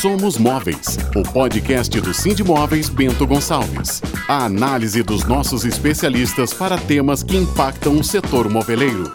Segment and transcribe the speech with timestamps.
[0.00, 4.00] Somos Móveis, o podcast do Cindy Móveis Bento Gonçalves.
[4.26, 9.12] A análise dos nossos especialistas para temas que impactam o setor moveleiro.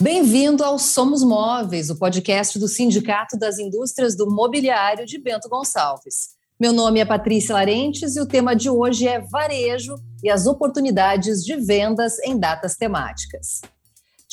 [0.00, 6.30] Bem-vindo ao Somos Móveis, o podcast do Sindicato das Indústrias do Mobiliário de Bento Gonçalves.
[6.58, 11.44] Meu nome é Patrícia Larentes e o tema de hoje é varejo e as oportunidades
[11.44, 13.60] de vendas em datas temáticas.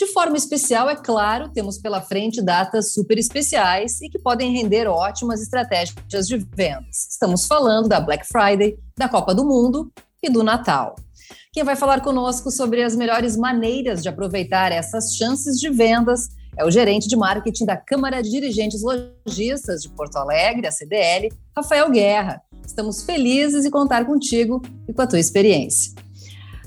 [0.02, 4.88] De forma especial, é claro, temos pela frente datas super especiais e que podem render
[4.88, 7.08] ótimas estratégias de vendas.
[7.12, 9.92] Estamos falando da Black Friday, da Copa do Mundo
[10.24, 10.96] e do Natal.
[11.54, 16.66] Quem vai falar conosco sobre as melhores maneiras de aproveitar essas chances de vendas é
[16.66, 21.92] o gerente de marketing da Câmara de Dirigentes Lojistas de Porto Alegre, a CDL, Rafael
[21.92, 22.42] Guerra.
[22.66, 25.94] Estamos felizes de contar contigo e com a tua experiência.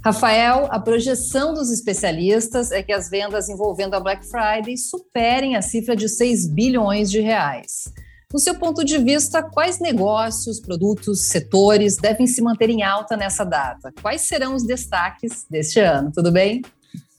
[0.04, 5.62] Rafael, a projeção dos especialistas é que as vendas envolvendo a Black Friday superem a
[5.62, 7.90] cifra de 6 bilhões de reais.
[8.30, 13.44] No seu ponto de vista, quais negócios, produtos, setores devem se manter em alta nessa
[13.44, 13.94] data?
[14.02, 16.12] Quais serão os destaques deste ano?
[16.14, 16.60] Tudo bem?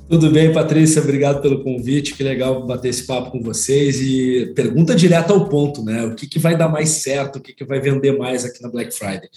[0.08, 2.14] Tudo bem, Patrícia, obrigado pelo convite.
[2.14, 4.00] Que legal bater esse papo com vocês.
[4.00, 6.06] E pergunta direto ao ponto, né?
[6.06, 8.70] O que, que vai dar mais certo, o que, que vai vender mais aqui na
[8.70, 9.28] Black Friday?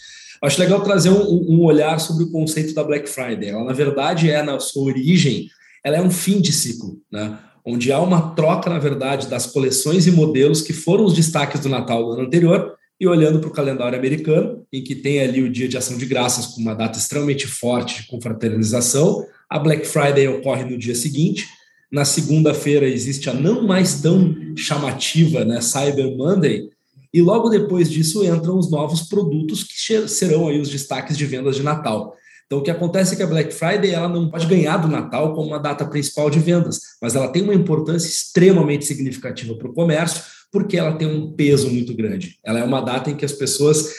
[0.42, 3.50] Acho legal trazer um, um, olhar sobre o conceito da Black Friday.
[3.50, 5.48] Ela, na verdade, é, na sua origem,
[5.84, 7.38] ela é um fim de ciclo, né?
[7.64, 11.68] onde há uma troca, na verdade, das coleções e modelos que foram os destaques do
[11.68, 15.50] Natal do ano anterior, e olhando para o calendário americano, em que tem ali o
[15.50, 20.26] Dia de Ação de Graças com uma data extremamente forte de confraternização, a Black Friday
[20.28, 21.46] ocorre no dia seguinte.
[21.92, 26.68] Na segunda-feira existe a não mais tão chamativa né, Cyber Monday,
[27.12, 31.56] e logo depois disso entram os novos produtos que serão aí os destaques de vendas
[31.56, 32.14] de Natal.
[32.46, 35.34] Então, o que acontece é que a Black Friday ela não pode ganhar do Natal
[35.34, 39.74] como uma data principal de vendas, mas ela tem uma importância extremamente significativa para o
[39.74, 42.38] comércio, porque ela tem um peso muito grande.
[42.42, 43.92] Ela é uma data em que as pessoas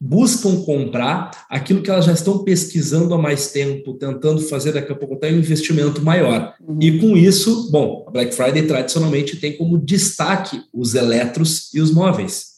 [0.00, 4.94] buscam comprar aquilo que elas já estão pesquisando há mais tempo, tentando fazer daqui a
[4.94, 6.54] pouco até um investimento maior.
[6.60, 6.78] Uhum.
[6.80, 11.90] E com isso, bom, a Black Friday tradicionalmente tem como destaque os eletros e os
[11.90, 12.56] móveis.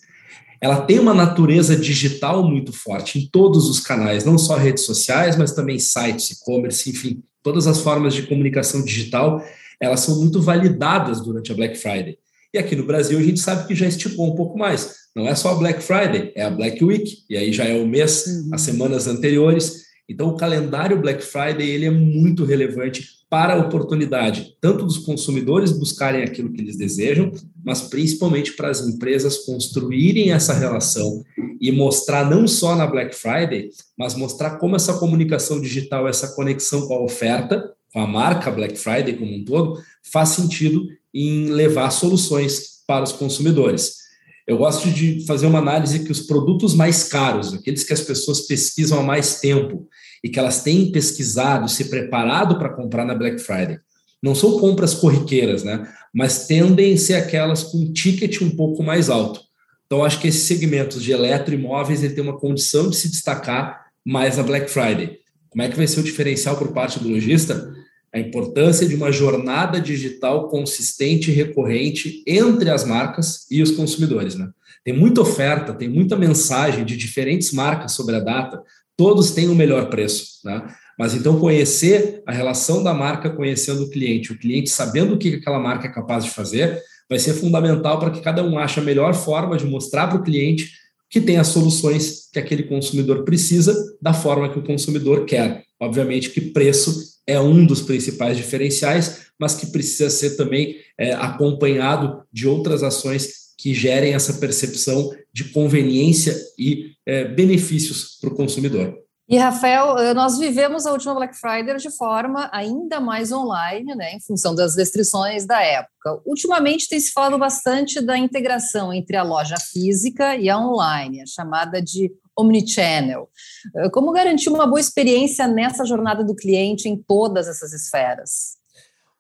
[0.60, 5.36] Ela tem uma natureza digital muito forte em todos os canais, não só redes sociais,
[5.36, 9.40] mas também sites, e-commerce, enfim, todas as formas de comunicação digital,
[9.80, 12.18] elas são muito validadas durante a Black Friday.
[12.52, 14.94] E aqui no Brasil a gente sabe que já estipou um pouco mais.
[15.14, 17.86] Não é só a Black Friday, é a Black Week, e aí já é o
[17.86, 18.50] mês, uhum.
[18.54, 19.88] as semanas anteriores.
[20.08, 25.70] Então, o calendário Black Friday ele é muito relevante para a oportunidade, tanto dos consumidores
[25.72, 27.30] buscarem aquilo que eles desejam,
[27.62, 31.22] mas principalmente para as empresas construírem essa relação
[31.60, 36.88] e mostrar não só na Black Friday, mas mostrar como essa comunicação digital, essa conexão
[36.88, 39.78] com a oferta, com a marca Black Friday como um todo,
[40.10, 43.98] faz sentido em levar soluções para os consumidores.
[44.46, 48.42] Eu gosto de fazer uma análise que os produtos mais caros, aqueles que as pessoas
[48.42, 49.86] pesquisam há mais tempo
[50.24, 53.78] e que elas têm pesquisado, se preparado para comprar na Black Friday,
[54.22, 55.86] não são compras corriqueiras, né?
[56.14, 59.40] Mas tendem a ser aquelas com ticket um pouco mais alto.
[59.86, 64.36] Então, acho que esses segmentos de eletroimóveis ele tem uma condição de se destacar mais
[64.36, 65.18] na Black Friday.
[65.50, 67.72] Como é que vai ser o diferencial por parte do lojista?
[68.12, 74.34] A importância de uma jornada digital consistente e recorrente entre as marcas e os consumidores.
[74.34, 74.48] Né?
[74.84, 78.62] Tem muita oferta, tem muita mensagem de diferentes marcas sobre a data,
[78.96, 80.40] todos têm o um melhor preço.
[80.44, 80.62] Né?
[80.98, 85.34] Mas então conhecer a relação da marca conhecendo o cliente, o cliente sabendo o que
[85.34, 88.82] aquela marca é capaz de fazer, vai ser fundamental para que cada um ache a
[88.82, 90.72] melhor forma de mostrar para o cliente
[91.10, 95.64] que tem as soluções que aquele consumidor precisa da forma que o consumidor quer.
[95.80, 102.22] Obviamente que preço é um dos principais diferenciais, mas que precisa ser também é, acompanhado
[102.32, 108.96] de outras ações que gerem essa percepção de conveniência e é, benefícios para o consumidor.
[109.28, 114.14] E, Rafael, eh, nós vivemos a última Black Friday de forma ainda mais online, né,
[114.14, 116.18] em função das restrições da época.
[116.24, 121.26] Ultimamente tem se falado bastante da integração entre a loja física e a online, a
[121.26, 123.28] chamada de omnichannel.
[123.76, 128.58] Eh, como garantir uma boa experiência nessa jornada do cliente em todas essas esferas?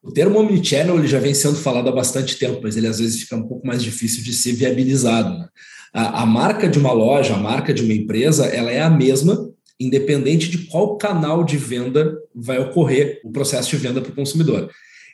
[0.02, 3.22] O termo omnichannel ele já vem sendo falado há bastante tempo, mas ele às vezes
[3.22, 5.36] fica um pouco mais difícil de ser viabilizado.
[5.36, 5.48] Né?
[5.92, 9.50] A, a marca de uma loja, a marca de uma empresa, ela é a mesma,
[9.80, 14.70] independente de qual canal de venda vai ocorrer o processo de venda para o consumidor.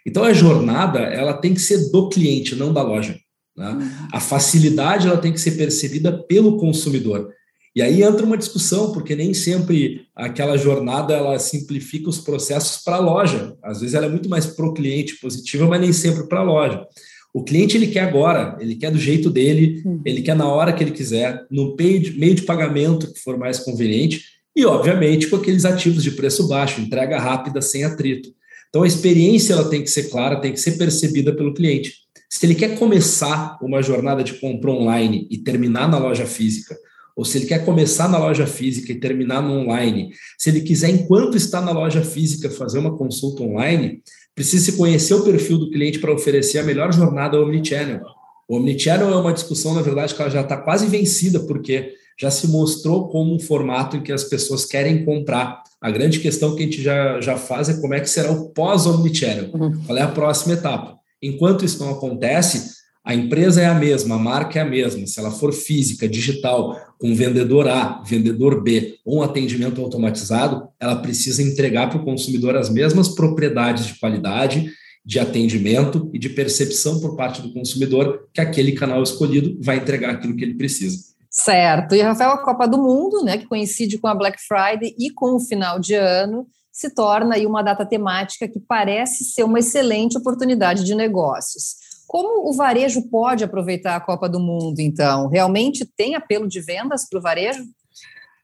[0.06, 3.18] Então a jornada ela tem que ser do cliente, não da loja.
[3.56, 3.68] Né?
[3.68, 4.08] Uhum.
[4.12, 7.32] A facilidade ela tem que ser percebida pelo consumidor.
[7.74, 12.96] E aí entra uma discussão, porque nem sempre aquela jornada ela simplifica os processos para
[12.96, 13.56] a loja.
[13.62, 16.44] Às vezes ela é muito mais para o cliente positiva, mas nem sempre para a
[16.44, 16.86] loja.
[17.32, 20.00] O cliente ele quer agora, ele quer do jeito dele, uhum.
[20.04, 23.36] ele quer na hora que ele quiser, no meio de, meio de pagamento que for
[23.36, 24.22] mais conveniente
[24.54, 28.28] e, obviamente, com aqueles ativos de preço baixo, entrega rápida, sem atrito.
[28.68, 31.92] Então, a experiência ela tem que ser clara, tem que ser percebida pelo cliente.
[32.30, 36.76] Se ele quer começar uma jornada de compra online e terminar na loja física,
[37.16, 40.90] ou se ele quer começar na loja física e terminar no online, se ele quiser,
[40.90, 44.02] enquanto está na loja física, fazer uma consulta online,
[44.34, 48.00] precisa se conhecer o perfil do cliente para oferecer a melhor jornada omnichannel.
[48.48, 52.30] O omnichannel é uma discussão, na verdade, que ela já está quase vencida, porque já
[52.30, 55.62] se mostrou como um formato em que as pessoas querem comprar.
[55.80, 58.50] A grande questão que a gente já, já faz é como é que será o
[58.50, 59.82] pós-omnichannel, uhum.
[59.86, 60.98] qual é a próxima etapa.
[61.22, 65.06] Enquanto isso não acontece, a empresa é a mesma, a marca é a mesma.
[65.06, 70.96] Se ela for física, digital, com vendedor A, vendedor B ou um atendimento automatizado, ela
[70.96, 74.72] precisa entregar para o consumidor as mesmas propriedades de qualidade,
[75.04, 80.12] de atendimento e de percepção por parte do consumidor que aquele canal escolhido vai entregar
[80.12, 80.98] aquilo que ele precisa.
[81.28, 81.94] Certo.
[81.94, 85.34] E, Rafael, a Copa do Mundo, né, que coincide com a Black Friday e com
[85.34, 90.16] o final de ano, se torna aí uma data temática que parece ser uma excelente
[90.16, 91.84] oportunidade de negócios.
[92.06, 95.28] Como o varejo pode aproveitar a Copa do Mundo, então?
[95.28, 97.64] Realmente tem apelo de vendas para o varejo?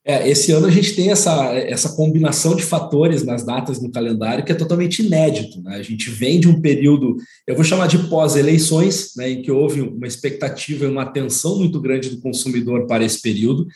[0.02, 4.44] É, esse ano a gente tem essa, essa combinação de fatores nas datas no calendário
[4.44, 5.60] que é totalmente inédito.
[5.62, 5.76] Né?
[5.76, 7.16] A gente vem de um período,
[7.46, 11.78] eu vou chamar de pós-eleições, né, em que houve uma expectativa e uma atenção muito
[11.80, 13.66] grande do consumidor para esse período.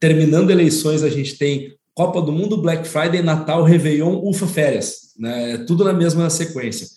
[0.00, 5.12] Terminando eleições, a gente tem Copa do Mundo, Black Friday, Natal, Réveillon, Ufa, férias.
[5.18, 5.58] Né?
[5.66, 6.88] Tudo na mesma sequência.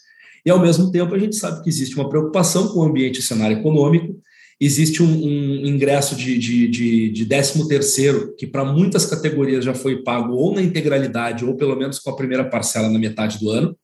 [0.48, 3.22] E, ao mesmo tempo, a gente sabe que existe uma preocupação com o ambiente e
[3.22, 4.18] cenário econômico,
[4.58, 9.74] existe um, um ingresso de, de, de, de 13 terceiro, que para muitas categorias já
[9.74, 13.50] foi pago ou na integralidade, ou pelo menos com a primeira parcela na metade do
[13.50, 13.76] ano.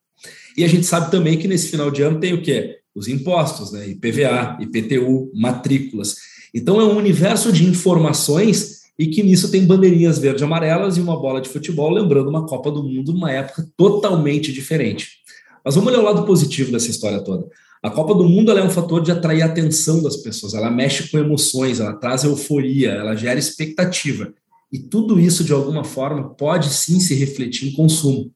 [0.58, 2.78] E a gente sabe também que nesse final de ano tem o quê?
[2.96, 3.86] Os impostos, né?
[3.90, 6.16] IPVA, IPTU, matrículas.
[6.56, 11.02] Então é um universo de informações e que nisso tem bandeirinhas verde e amarelas e
[11.02, 15.23] uma bola de futebol, lembrando uma Copa do Mundo numa época totalmente diferente.
[15.64, 17.48] Mas vamos olhar o lado positivo dessa história toda.
[17.82, 21.10] A Copa do Mundo é um fator de atrair a atenção das pessoas, ela mexe
[21.10, 24.34] com emoções, ela traz euforia, ela gera expectativa.
[24.72, 28.32] E tudo isso, de alguma forma, pode sim se refletir em consumo.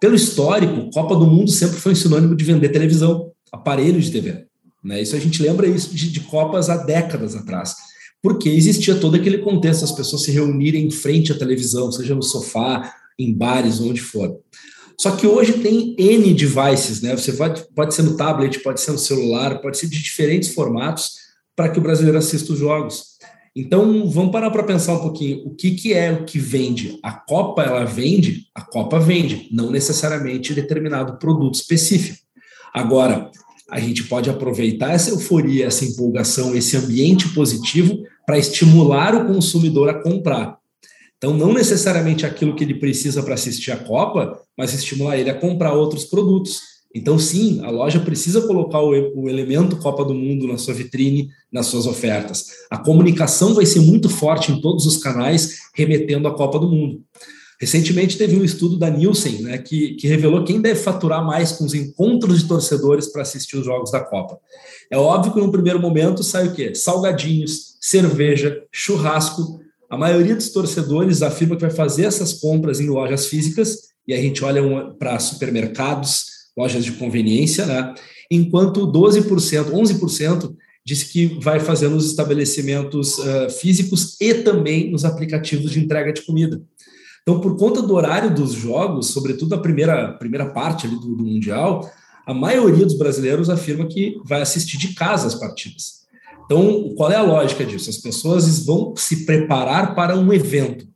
[0.00, 4.46] Pelo histórico, Copa do Mundo sempre foi um sinônimo de vender televisão, aparelho de TV.
[4.82, 5.02] Né?
[5.02, 7.74] Isso a gente lembra isso de, de Copas há décadas atrás
[8.22, 12.22] porque existia todo aquele contexto, as pessoas se reunirem em frente à televisão, seja no
[12.22, 14.40] sofá, em bares, onde for.
[15.00, 17.16] Só que hoje tem N devices, né?
[17.16, 21.12] Você pode, pode ser no tablet, pode ser no celular, pode ser de diferentes formatos
[21.54, 23.16] para que o brasileiro assista os jogos.
[23.54, 25.46] Então, vamos parar para pensar um pouquinho.
[25.46, 26.98] O que, que é o que vende?
[27.02, 28.46] A Copa, ela vende?
[28.54, 32.18] A Copa vende, não necessariamente determinado produto específico.
[32.74, 33.30] Agora,
[33.70, 39.88] a gente pode aproveitar essa euforia, essa empolgação, esse ambiente positivo para estimular o consumidor
[39.88, 40.58] a comprar.
[41.16, 45.34] Então, não necessariamente aquilo que ele precisa para assistir a Copa, mas estimular ele a
[45.34, 46.60] comprar outros produtos.
[46.92, 51.28] Então, sim, a loja precisa colocar o, o, elemento Copa do Mundo na sua vitrine,
[51.52, 52.46] nas suas ofertas.
[52.68, 57.02] A comunicação vai ser muito forte em todos os canais, remetendo à Copa do Mundo.
[57.60, 61.64] Recentemente teve um estudo da Nielsen, né, que, que revelou quem deve faturar mais com
[61.64, 64.38] os encontros de torcedores para assistir os jogos da Copa.
[64.90, 66.74] É óbvio que no primeiro momento sai o quê?
[66.74, 73.26] Salgadinhos, cerveja, churrasco, a maioria dos torcedores afirma que vai fazer essas compras em lojas
[73.26, 74.62] físicas, e a gente olha
[74.98, 76.24] para supermercados,
[76.56, 77.94] lojas de conveniência, né?
[78.30, 85.70] enquanto 12%, 11% disse que vai fazer nos estabelecimentos uh, físicos e também nos aplicativos
[85.70, 86.62] de entrega de comida.
[87.22, 91.90] Então, por conta do horário dos jogos, sobretudo a primeira, primeira parte do, do Mundial,
[92.26, 95.98] a maioria dos brasileiros afirma que vai assistir de casa as partidas.
[96.46, 97.90] Então, qual é a lógica disso?
[97.90, 100.88] As pessoas vão se preparar para um evento.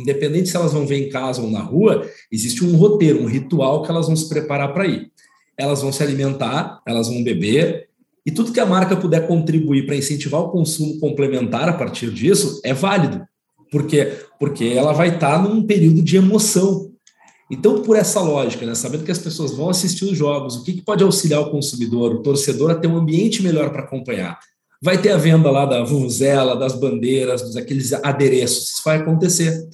[0.00, 3.82] Independente se elas vão ver em casa ou na rua, existe um roteiro, um ritual
[3.82, 5.10] que elas vão se preparar para ir.
[5.56, 7.90] Elas vão se alimentar, elas vão beber,
[8.24, 12.60] e tudo que a marca puder contribuir para incentivar o consumo complementar a partir disso
[12.64, 13.26] é válido.
[13.70, 14.12] Por quê?
[14.38, 16.90] Porque ela vai estar num período de emoção.
[17.50, 20.74] Então, por essa lógica, né, sabendo que as pessoas vão assistir os jogos, o que,
[20.74, 24.38] que pode auxiliar o consumidor, o torcedor, a ter um ambiente melhor para acompanhar?
[24.82, 28.70] Vai ter a venda lá da vuvuzela, das bandeiras, dos aqueles adereços.
[28.70, 29.68] Isso vai acontecer.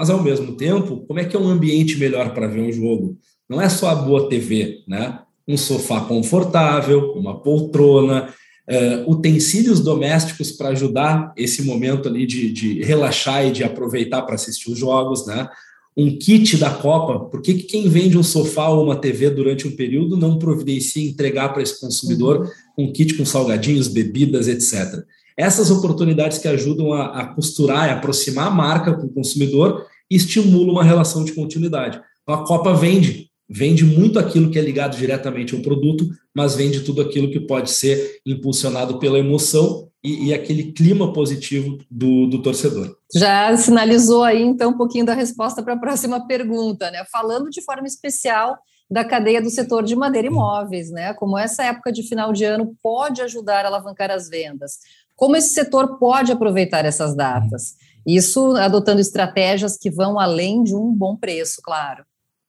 [0.00, 3.18] Mas, ao mesmo tempo, como é que é um ambiente melhor para ver um jogo?
[3.46, 5.18] Não é só a boa TV, né?
[5.46, 8.30] Um sofá confortável, uma poltrona,
[8.66, 14.36] uh, utensílios domésticos para ajudar esse momento ali de, de relaxar e de aproveitar para
[14.36, 15.50] assistir os jogos, né?
[15.94, 19.76] um kit da Copa, por que, quem vende um sofá ou uma TV durante um
[19.76, 25.04] período não providencia entregar para esse consumidor um kit com salgadinhos, bebidas, etc.
[25.40, 30.74] Essas oportunidades que ajudam a, a costurar e aproximar a marca com o consumidor estimulam
[30.74, 31.98] uma relação de continuidade.
[32.22, 36.80] Então, a Copa vende, vende muito aquilo que é ligado diretamente ao produto, mas vende
[36.80, 42.42] tudo aquilo que pode ser impulsionado pela emoção e, e aquele clima positivo do, do,
[42.42, 42.94] torcedor.
[43.14, 47.02] Já sinalizou aí, então, um pouquinho da resposta para a próxima pergunta, né?
[47.10, 48.58] Falando de forma especial
[48.90, 51.14] da cadeia do setor de madeira e móveis, né?
[51.14, 54.78] Como essa época de final de ano pode ajudar a alavancar as vendas?
[55.20, 57.74] Como esse setor pode aproveitar essas datas?
[58.06, 62.04] Isso adotando estratégias que vão além de um bom preço, claro.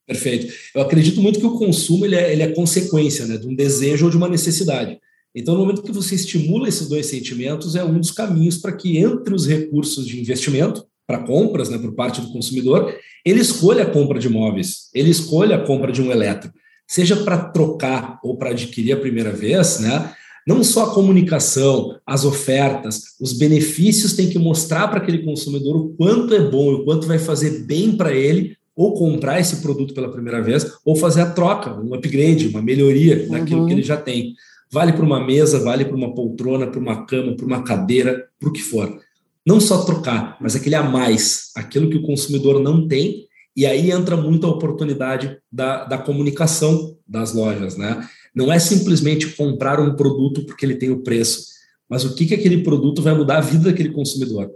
[0.06, 0.50] Perfeito.
[0.74, 4.06] Eu acredito muito que o consumo ele é, ele é consequência né, de um desejo
[4.06, 4.98] ou de uma necessidade.
[5.34, 8.96] Então, no momento que você estimula esses dois sentimentos, é um dos caminhos para que,
[8.96, 13.90] entre os recursos de investimento, para compras, né, por parte do consumidor, ele escolha a
[13.90, 16.56] compra de imóveis, ele escolha a compra de um elétrico,
[16.88, 20.14] seja para trocar ou para adquirir a primeira vez, né?
[20.46, 25.88] Não só a comunicação, as ofertas, os benefícios tem que mostrar para aquele consumidor o
[25.90, 30.10] quanto é bom, o quanto vai fazer bem para ele ou comprar esse produto pela
[30.10, 33.66] primeira vez, ou fazer a troca, um upgrade, uma melhoria daquilo uhum.
[33.66, 34.34] que ele já tem.
[34.70, 38.48] Vale para uma mesa, vale para uma poltrona, para uma cama, para uma cadeira, para
[38.48, 38.98] o que for.
[39.46, 43.90] Não só trocar, mas aquele a mais, aquilo que o consumidor não tem, e aí
[43.90, 48.08] entra muito a oportunidade da, da comunicação das lojas, né?
[48.34, 51.46] Não é simplesmente comprar um produto porque ele tem o preço,
[51.88, 54.50] mas o que, que aquele produto vai mudar a vida daquele consumidor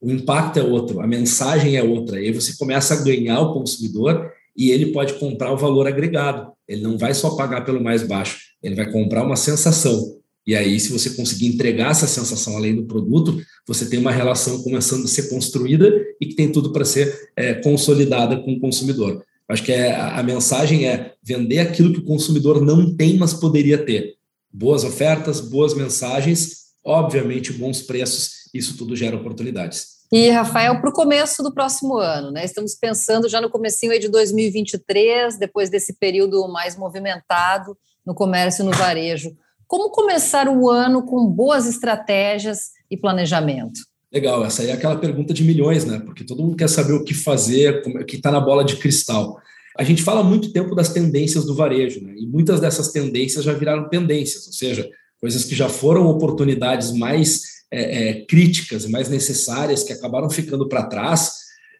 [0.00, 2.20] o impacto é outro, a mensagem é outra.
[2.20, 6.52] E aí você começa a ganhar o consumidor e ele pode comprar o valor agregado.
[6.66, 10.16] Ele não vai só pagar pelo mais baixo, ele vai comprar uma sensação.
[10.46, 14.62] E aí, se você conseguir entregar essa sensação além do produto, você tem uma relação
[14.62, 19.22] começando a ser construída e que tem tudo para ser é, consolidada com o consumidor.
[19.48, 23.78] Acho que é, a mensagem é vender aquilo que o consumidor não tem, mas poderia
[23.84, 24.16] ter.
[24.52, 29.98] Boas ofertas, boas mensagens, obviamente bons preços isso tudo gera oportunidades.
[30.10, 32.44] E, Rafael, para o começo do próximo ano, né?
[32.44, 37.76] Estamos pensando já no comecinho de 2023, depois desse período mais movimentado
[38.06, 39.36] no comércio e no varejo.
[39.66, 43.80] Como começar o ano com boas estratégias e planejamento?
[44.12, 46.00] Legal, essa aí é aquela pergunta de milhões, né?
[46.04, 49.38] Porque todo mundo quer saber o que fazer, o que está na bola de cristal.
[49.78, 52.14] A gente fala muito tempo das tendências do varejo, né?
[52.16, 54.88] E muitas dessas tendências já viraram tendências, ou seja,
[55.20, 60.86] coisas que já foram oportunidades mais é, é, críticas mais necessárias que acabaram ficando para
[60.86, 61.32] trás,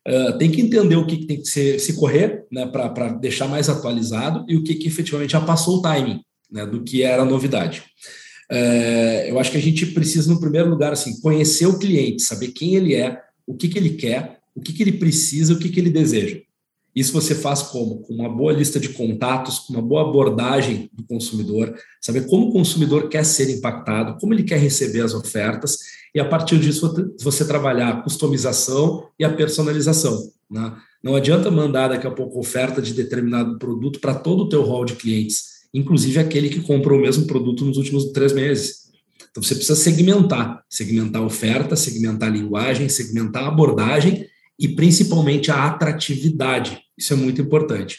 [0.06, 3.68] uh, tem que entender o que, tem que ser, se correr né, para deixar mais
[3.68, 6.20] atualizado e o que, que efetivamente já passou o timing
[6.50, 7.84] né, do que era novidade.
[8.50, 12.48] Uh, eu acho que a gente precisa, no primeiro lugar, assim, conhecer o cliente, saber
[12.48, 15.68] quem ele é, o que, que ele quer, o que, que ele precisa, o que,
[15.68, 16.40] que ele deseja.
[16.94, 18.00] Isso você faz como?
[18.00, 22.52] Com uma boa lista de contatos, com uma boa abordagem do consumidor, saber como o
[22.52, 25.78] consumidor quer ser impactado, como ele quer receber as ofertas,
[26.14, 30.32] e a partir disso você trabalhar a customização e a personalização.
[30.50, 30.74] Né?
[31.02, 34.84] Não adianta mandar daqui a pouco oferta de determinado produto para todo o teu hall
[34.84, 38.88] de clientes, inclusive aquele que comprou o mesmo produto nos últimos três meses.
[39.30, 44.26] Então você precisa segmentar, segmentar a oferta, segmentar a linguagem, segmentar a abordagem
[44.58, 46.78] e principalmente a atratividade.
[46.96, 47.98] Isso é muito importante.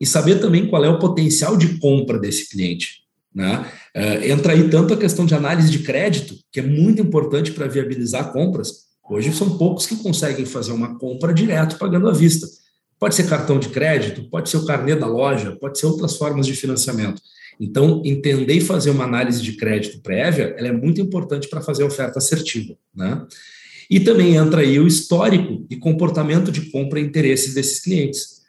[0.00, 3.02] E saber também qual é o potencial de compra desse cliente.
[3.34, 3.64] Né?
[3.96, 7.68] Uh, entra aí tanto a questão de análise de crédito, que é muito importante para
[7.68, 8.90] viabilizar compras.
[9.08, 12.46] Hoje são poucos que conseguem fazer uma compra direto pagando à vista.
[13.02, 16.46] Pode ser cartão de crédito, pode ser o carnê da loja, pode ser outras formas
[16.46, 17.20] de financiamento.
[17.58, 21.82] Então, entender e fazer uma análise de crédito prévia, ela é muito importante para fazer
[21.82, 22.76] a oferta assertiva.
[22.94, 23.26] Né?
[23.90, 28.42] E também entra aí o histórico e comportamento de compra e interesses desses clientes.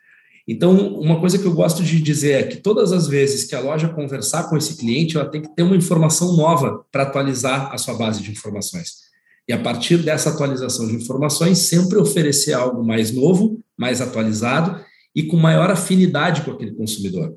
[0.47, 3.59] Então, uma coisa que eu gosto de dizer é que todas as vezes que a
[3.59, 7.77] loja conversar com esse cliente, ela tem que ter uma informação nova para atualizar a
[7.79, 9.12] sua base de informações.
[9.47, 14.79] E a partir dessa atualização de informações, sempre oferecer algo mais novo, mais atualizado
[15.15, 17.35] e com maior afinidade com aquele consumidor.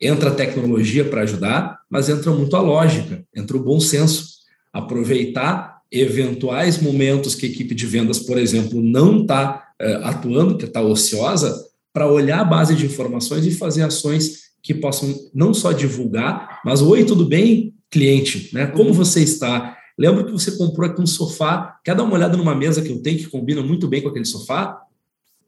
[0.00, 4.38] Entra a tecnologia para ajudar, mas entra muito a lógica, entra o bom senso.
[4.72, 10.66] Aproveitar eventuais momentos que a equipe de vendas, por exemplo, não está eh, atuando, que
[10.66, 15.72] está ociosa, para olhar a base de informações e fazer ações que possam não só
[15.72, 18.66] divulgar, mas oi, tudo bem, cliente, né?
[18.66, 19.77] Como você está?
[19.98, 21.78] Lembra que você comprou aqui um sofá?
[21.84, 24.24] Quer dar uma olhada numa mesa que eu tenho que combina muito bem com aquele
[24.24, 24.80] sofá?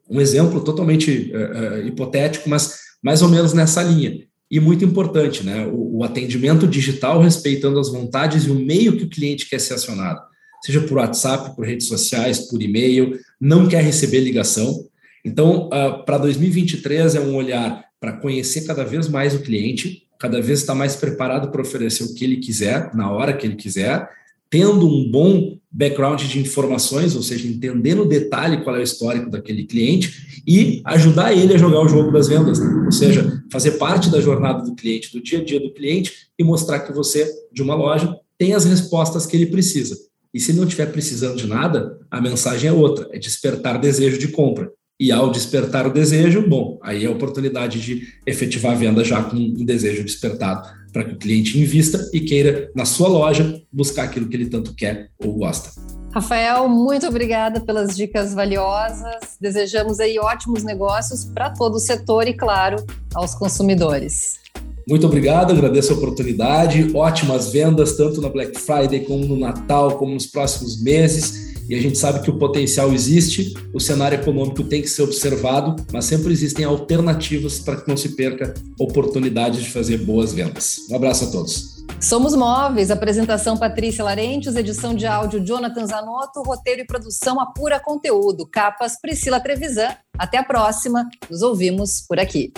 [0.09, 4.19] Um exemplo totalmente uh, uh, hipotético, mas mais ou menos nessa linha.
[4.49, 5.65] E muito importante, né?
[5.67, 9.75] O, o atendimento digital respeitando as vontades e o meio que o cliente quer ser
[9.75, 10.21] acionado
[10.61, 14.87] seja por WhatsApp, por redes sociais, por e-mail, não quer receber ligação.
[15.25, 20.39] Então, uh, para 2023 é um olhar para conhecer cada vez mais o cliente, cada
[20.41, 24.07] vez está mais preparado para oferecer o que ele quiser, na hora que ele quiser,
[24.51, 29.31] tendo um bom background de informações, ou seja, entender no detalhe qual é o histórico
[29.31, 32.83] daquele cliente e ajudar ele a jogar o jogo das vendas, né?
[32.85, 36.43] ou seja, fazer parte da jornada do cliente, do dia a dia do cliente e
[36.43, 39.97] mostrar que você, de uma loja, tem as respostas que ele precisa.
[40.33, 44.27] E se não estiver precisando de nada, a mensagem é outra, é despertar desejo de
[44.27, 44.69] compra.
[45.01, 49.23] E ao despertar o desejo, bom, aí é a oportunidade de efetivar a venda já
[49.23, 54.03] com um desejo despertado para que o cliente invista e queira, na sua loja, buscar
[54.03, 55.71] aquilo que ele tanto quer ou gosta.
[56.13, 59.37] Rafael, muito obrigada pelas dicas valiosas.
[59.41, 62.75] Desejamos aí ótimos negócios para todo o setor e, claro,
[63.15, 64.39] aos consumidores.
[64.87, 66.91] Muito obrigado, agradeço a oportunidade.
[66.95, 71.81] Ótimas vendas, tanto na Black Friday, como no Natal, como nos próximos meses e a
[71.81, 76.31] gente sabe que o potencial existe, o cenário econômico tem que ser observado, mas sempre
[76.31, 80.87] existem alternativas para que não se perca oportunidades de fazer boas vendas.
[80.89, 81.81] Um abraço a todos.
[81.99, 88.45] Somos Móveis, apresentação Patrícia Larentes, edição de áudio Jonathan Zanotto, roteiro e produção Apura Conteúdo,
[88.45, 89.89] capas Priscila Trevisan.
[90.17, 92.51] Até a próxima, nos ouvimos por aqui.